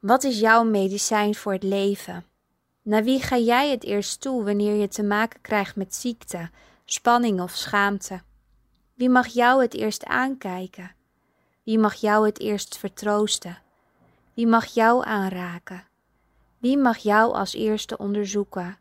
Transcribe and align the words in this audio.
Wat 0.00 0.24
is 0.24 0.40
jouw 0.40 0.64
medicijn 0.64 1.34
voor 1.34 1.52
het 1.52 1.62
leven? 1.62 2.24
Naar 2.82 3.04
wie 3.04 3.22
ga 3.22 3.36
jij 3.38 3.70
het 3.70 3.84
eerst 3.84 4.20
toe 4.20 4.44
wanneer 4.44 4.74
je 4.74 4.88
te 4.88 5.02
maken 5.02 5.40
krijgt 5.40 5.76
met 5.76 5.94
ziekte, 5.94 6.50
spanning 6.84 7.40
of 7.40 7.50
schaamte? 7.50 8.20
Wie 8.94 9.08
mag 9.08 9.26
jou 9.26 9.62
het 9.62 9.74
eerst 9.74 10.04
aankijken? 10.04 10.94
Wie 11.62 11.78
mag 11.78 11.94
jou 11.94 12.26
het 12.26 12.40
eerst 12.40 12.76
vertroosten? 12.76 13.58
Wie 14.34 14.46
mag 14.46 14.66
jou 14.66 15.04
aanraken? 15.04 15.84
Wie 16.58 16.78
mag 16.78 16.98
jou 16.98 17.34
als 17.34 17.54
eerste 17.54 17.98
onderzoeken? 17.98 18.78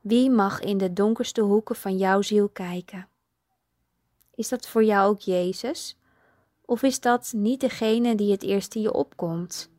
Wie 0.00 0.30
mag 0.30 0.60
in 0.60 0.78
de 0.78 0.92
donkerste 0.92 1.40
hoeken 1.40 1.76
van 1.76 1.96
jouw 1.96 2.22
ziel 2.22 2.48
kijken? 2.48 3.08
Is 4.34 4.48
dat 4.48 4.68
voor 4.68 4.84
jou 4.84 5.08
ook 5.08 5.20
Jezus? 5.20 5.96
Of 6.64 6.82
is 6.82 7.00
dat 7.00 7.32
niet 7.36 7.60
degene 7.60 8.14
die 8.14 8.30
het 8.30 8.42
eerst 8.42 8.74
in 8.74 8.82
je 8.82 8.92
opkomt? 8.92 9.74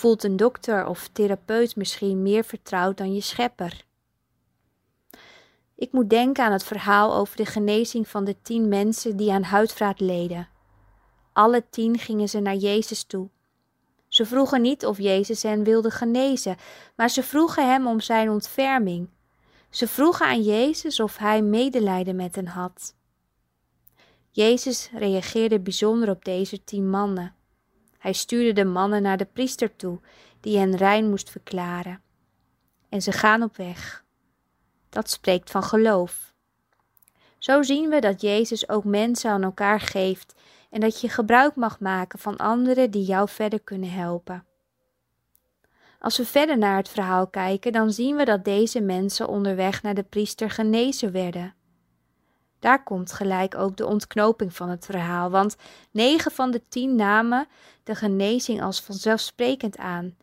Voelt 0.00 0.24
een 0.24 0.36
dokter 0.36 0.86
of 0.86 1.08
therapeut 1.12 1.76
misschien 1.76 2.22
meer 2.22 2.44
vertrouwd 2.44 2.96
dan 2.96 3.14
je 3.14 3.20
schepper? 3.20 3.84
Ik 5.74 5.92
moet 5.92 6.10
denken 6.10 6.44
aan 6.44 6.52
het 6.52 6.64
verhaal 6.64 7.14
over 7.14 7.36
de 7.36 7.46
genezing 7.46 8.08
van 8.08 8.24
de 8.24 8.36
tien 8.42 8.68
mensen 8.68 9.16
die 9.16 9.32
aan 9.32 9.42
huidvraat 9.42 10.00
leden. 10.00 10.48
Alle 11.32 11.64
tien 11.70 11.98
gingen 11.98 12.28
ze 12.28 12.40
naar 12.40 12.54
Jezus 12.54 13.02
toe. 13.02 13.28
Ze 14.08 14.26
vroegen 14.26 14.62
niet 14.62 14.86
of 14.86 14.98
Jezus 14.98 15.42
hen 15.42 15.64
wilde 15.64 15.90
genezen, 15.90 16.56
maar 16.96 17.08
ze 17.08 17.22
vroegen 17.22 17.70
hem 17.70 17.86
om 17.86 18.00
zijn 18.00 18.30
ontferming. 18.30 19.08
Ze 19.70 19.88
vroegen 19.88 20.26
aan 20.26 20.42
Jezus 20.42 21.00
of 21.00 21.16
hij 21.16 21.42
medelijden 21.42 22.16
met 22.16 22.34
hen 22.34 22.46
had. 22.46 22.94
Jezus 24.30 24.90
reageerde 24.92 25.60
bijzonder 25.60 26.10
op 26.10 26.24
deze 26.24 26.64
tien 26.64 26.90
mannen. 26.90 27.34
Hij 28.00 28.12
stuurde 28.12 28.52
de 28.52 28.64
mannen 28.64 29.02
naar 29.02 29.16
de 29.16 29.24
priester 29.24 29.76
toe, 29.76 30.00
die 30.40 30.58
hen 30.58 30.76
rein 30.76 31.08
moest 31.08 31.30
verklaren. 31.30 32.02
En 32.88 33.02
ze 33.02 33.12
gaan 33.12 33.42
op 33.42 33.56
weg. 33.56 34.04
Dat 34.88 35.10
spreekt 35.10 35.50
van 35.50 35.62
geloof. 35.62 36.32
Zo 37.38 37.62
zien 37.62 37.88
we 37.88 38.00
dat 38.00 38.20
Jezus 38.20 38.68
ook 38.68 38.84
mensen 38.84 39.30
aan 39.30 39.42
elkaar 39.42 39.80
geeft 39.80 40.34
en 40.70 40.80
dat 40.80 41.00
je 41.00 41.08
gebruik 41.08 41.54
mag 41.54 41.80
maken 41.80 42.18
van 42.18 42.36
anderen 42.36 42.90
die 42.90 43.04
jou 43.04 43.28
verder 43.28 43.60
kunnen 43.60 43.90
helpen. 43.90 44.44
Als 45.98 46.16
we 46.16 46.24
verder 46.24 46.58
naar 46.58 46.76
het 46.76 46.88
verhaal 46.88 47.26
kijken, 47.26 47.72
dan 47.72 47.92
zien 47.92 48.16
we 48.16 48.24
dat 48.24 48.44
deze 48.44 48.80
mensen 48.80 49.28
onderweg 49.28 49.82
naar 49.82 49.94
de 49.94 50.02
priester 50.02 50.50
genezen 50.50 51.12
werden. 51.12 51.54
Daar 52.60 52.82
komt 52.82 53.12
gelijk 53.12 53.54
ook 53.54 53.76
de 53.76 53.86
ontknoping 53.86 54.54
van 54.54 54.68
het 54.68 54.84
verhaal, 54.84 55.30
want 55.30 55.56
negen 55.90 56.30
van 56.30 56.50
de 56.50 56.62
tien 56.68 56.94
namen 56.94 57.48
de 57.84 57.94
genezing 57.94 58.62
als 58.62 58.80
vanzelfsprekend 58.80 59.76
aan. 59.76 60.16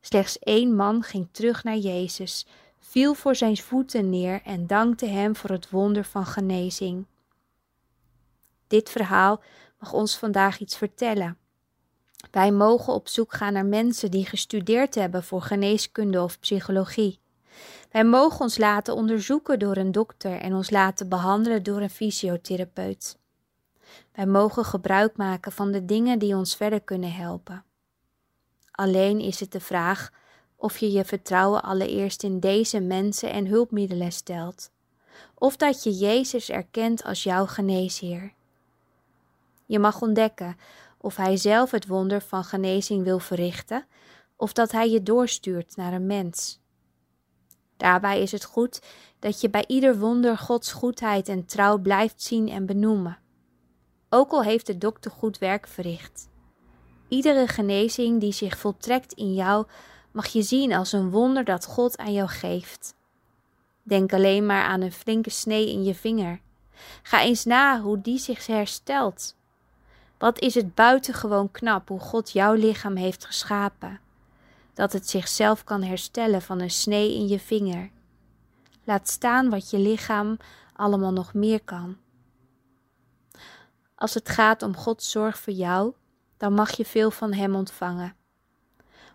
Slechts 0.00 0.38
één 0.38 0.76
man 0.76 1.02
ging 1.02 1.28
terug 1.32 1.64
naar 1.64 1.76
Jezus, 1.76 2.46
viel 2.78 3.14
voor 3.14 3.36
zijn 3.36 3.56
voeten 3.56 4.10
neer 4.10 4.40
en 4.44 4.66
dankte 4.66 5.06
hem 5.06 5.36
voor 5.36 5.50
het 5.50 5.70
wonder 5.70 6.04
van 6.04 6.26
genezing. 6.26 7.06
Dit 8.66 8.90
verhaal 8.90 9.42
mag 9.78 9.92
ons 9.92 10.16
vandaag 10.16 10.58
iets 10.58 10.76
vertellen. 10.76 11.38
Wij 12.30 12.52
mogen 12.52 12.92
op 12.92 13.08
zoek 13.08 13.34
gaan 13.34 13.52
naar 13.52 13.66
mensen 13.66 14.10
die 14.10 14.26
gestudeerd 14.26 14.94
hebben 14.94 15.24
voor 15.24 15.42
geneeskunde 15.42 16.22
of 16.22 16.40
psychologie. 16.40 17.18
Wij 17.90 18.04
mogen 18.04 18.40
ons 18.40 18.58
laten 18.58 18.94
onderzoeken 18.94 19.58
door 19.58 19.76
een 19.76 19.92
dokter 19.92 20.40
en 20.40 20.54
ons 20.54 20.70
laten 20.70 21.08
behandelen 21.08 21.62
door 21.62 21.80
een 21.80 21.90
fysiotherapeut. 21.90 23.18
Wij 24.12 24.26
mogen 24.26 24.64
gebruik 24.64 25.16
maken 25.16 25.52
van 25.52 25.72
de 25.72 25.84
dingen 25.84 26.18
die 26.18 26.36
ons 26.36 26.56
verder 26.56 26.80
kunnen 26.80 27.12
helpen. 27.12 27.64
Alleen 28.70 29.20
is 29.20 29.40
het 29.40 29.52
de 29.52 29.60
vraag 29.60 30.12
of 30.56 30.78
je 30.78 30.92
je 30.92 31.04
vertrouwen 31.04 31.62
allereerst 31.62 32.22
in 32.22 32.40
deze 32.40 32.80
mensen 32.80 33.30
en 33.30 33.46
hulpmiddelen 33.46 34.12
stelt, 34.12 34.70
of 35.34 35.56
dat 35.56 35.82
je 35.82 35.90
Jezus 35.90 36.50
erkent 36.50 37.04
als 37.04 37.22
jouw 37.22 37.46
geneesheer. 37.46 38.32
Je 39.66 39.78
mag 39.78 40.00
ontdekken 40.00 40.56
of 40.98 41.16
Hij 41.16 41.36
zelf 41.36 41.70
het 41.70 41.86
wonder 41.86 42.20
van 42.20 42.44
genezing 42.44 43.04
wil 43.04 43.18
verrichten, 43.18 43.86
of 44.36 44.52
dat 44.52 44.72
Hij 44.72 44.90
je 44.90 45.02
doorstuurt 45.02 45.76
naar 45.76 45.92
een 45.92 46.06
mens. 46.06 46.59
Daarbij 47.80 48.22
is 48.22 48.32
het 48.32 48.44
goed 48.44 48.82
dat 49.18 49.40
je 49.40 49.50
bij 49.50 49.64
ieder 49.66 49.98
wonder 49.98 50.38
Gods 50.38 50.72
goedheid 50.72 51.28
en 51.28 51.46
trouw 51.46 51.78
blijft 51.78 52.22
zien 52.22 52.48
en 52.48 52.66
benoemen. 52.66 53.18
Ook 54.08 54.30
al 54.30 54.42
heeft 54.42 54.66
de 54.66 54.78
dokter 54.78 55.10
goed 55.10 55.38
werk 55.38 55.66
verricht. 55.66 56.28
Iedere 57.08 57.48
genezing 57.48 58.20
die 58.20 58.32
zich 58.32 58.58
voltrekt 58.58 59.12
in 59.12 59.34
jou 59.34 59.66
mag 60.10 60.26
je 60.26 60.42
zien 60.42 60.72
als 60.72 60.92
een 60.92 61.10
wonder 61.10 61.44
dat 61.44 61.66
God 61.66 61.98
aan 61.98 62.12
jou 62.12 62.28
geeft. 62.28 62.94
Denk 63.82 64.12
alleen 64.12 64.46
maar 64.46 64.64
aan 64.64 64.80
een 64.80 64.92
flinke 64.92 65.30
snee 65.30 65.70
in 65.70 65.84
je 65.84 65.94
vinger. 65.94 66.40
Ga 67.02 67.22
eens 67.22 67.44
na 67.44 67.80
hoe 67.80 68.00
die 68.00 68.18
zich 68.18 68.46
herstelt. 68.46 69.36
Wat 70.18 70.40
is 70.40 70.54
het 70.54 70.74
buitengewoon 70.74 71.50
knap 71.50 71.88
hoe 71.88 72.00
God 72.00 72.30
jouw 72.30 72.54
lichaam 72.54 72.96
heeft 72.96 73.24
geschapen 73.24 74.00
dat 74.80 74.92
het 74.92 75.08
zichzelf 75.08 75.64
kan 75.64 75.82
herstellen 75.82 76.42
van 76.42 76.60
een 76.60 76.70
snee 76.70 77.14
in 77.14 77.28
je 77.28 77.38
vinger. 77.38 77.90
Laat 78.84 79.08
staan 79.08 79.50
wat 79.50 79.70
je 79.70 79.78
lichaam 79.78 80.36
allemaal 80.72 81.12
nog 81.12 81.34
meer 81.34 81.64
kan. 81.64 81.96
Als 83.94 84.14
het 84.14 84.28
gaat 84.28 84.62
om 84.62 84.76
Gods 84.76 85.10
zorg 85.10 85.38
voor 85.38 85.52
jou, 85.52 85.92
dan 86.36 86.54
mag 86.54 86.76
je 86.76 86.84
veel 86.84 87.10
van 87.10 87.32
Hem 87.32 87.54
ontvangen. 87.54 88.16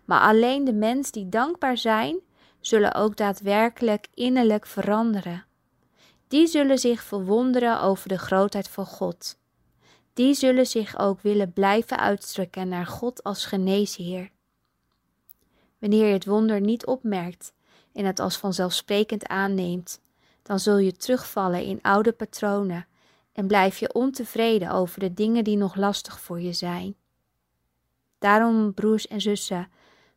Maar 0.04 0.20
alleen 0.20 0.64
de 0.64 0.72
mensen 0.72 1.12
die 1.12 1.28
dankbaar 1.28 1.78
zijn, 1.78 2.20
zullen 2.60 2.94
ook 2.94 3.16
daadwerkelijk 3.16 4.06
innerlijk 4.14 4.66
veranderen. 4.66 5.44
Die 6.28 6.46
zullen 6.46 6.78
zich 6.78 7.02
verwonderen 7.02 7.80
over 7.80 8.08
de 8.08 8.18
grootheid 8.18 8.68
van 8.68 8.86
God. 8.86 9.38
Die 10.12 10.34
zullen 10.34 10.66
zich 10.66 10.98
ook 10.98 11.20
willen 11.20 11.52
blijven 11.52 11.98
uitstrekken 11.98 12.68
naar 12.68 12.86
God 12.86 13.22
als 13.22 13.46
geneesheer. 13.46 14.34
Wanneer 15.78 16.06
je 16.06 16.12
het 16.12 16.26
wonder 16.26 16.60
niet 16.60 16.86
opmerkt 16.86 17.52
en 17.92 18.04
het 18.04 18.20
als 18.20 18.36
vanzelfsprekend 18.36 19.26
aanneemt, 19.26 20.00
dan 20.42 20.58
zul 20.58 20.78
je 20.78 20.92
terugvallen 20.92 21.64
in 21.64 21.82
oude 21.82 22.12
patronen 22.12 22.86
en 23.32 23.46
blijf 23.46 23.78
je 23.78 23.94
ontevreden 23.94 24.70
over 24.70 25.00
de 25.00 25.14
dingen 25.14 25.44
die 25.44 25.56
nog 25.56 25.74
lastig 25.74 26.20
voor 26.20 26.40
je 26.40 26.52
zijn. 26.52 26.96
Daarom, 28.18 28.74
broers 28.74 29.06
en 29.06 29.20
zussen, 29.20 29.68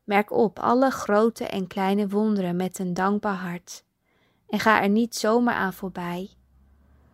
merk 0.03 0.31
op 0.31 0.59
alle 0.59 0.89
grote 0.89 1.45
en 1.45 1.67
kleine 1.67 2.07
wonderen 2.07 2.55
met 2.55 2.79
een 2.79 2.93
dankbaar 2.93 3.35
hart 3.35 3.83
en 4.47 4.59
ga 4.59 4.81
er 4.81 4.89
niet 4.89 5.15
zomaar 5.15 5.55
aan 5.55 5.73
voorbij. 5.73 6.29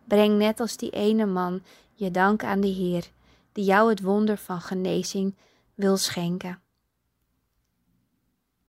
Breng 0.04 0.38
net 0.38 0.60
als 0.60 0.76
die 0.76 0.90
ene 0.90 1.26
man 1.26 1.62
je 1.92 2.10
dank 2.10 2.44
aan 2.44 2.60
de 2.60 2.68
Heer, 2.68 3.10
die 3.52 3.64
jou 3.64 3.88
het 3.90 4.00
wonder 4.00 4.36
van 4.36 4.60
genezing 4.60 5.36
wil 5.74 5.96
schenken. 5.96 6.60